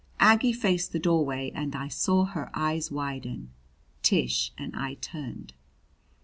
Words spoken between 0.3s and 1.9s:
faced the doorway and I